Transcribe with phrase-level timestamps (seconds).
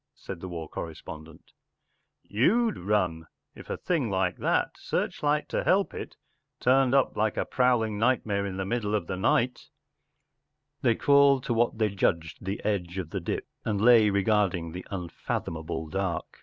[0.17, 1.51] n said Lhe war correspondent
[2.39, 6.15] “You'd run if a thing like that, with a searchlight to help it,
[6.59, 9.69] turned up like a prowling nightmare in the middle of the night”
[10.81, 14.87] They crawled to what they judged the edge of the dip and lay regarding the
[14.91, 16.39] un¬ fathomable dark.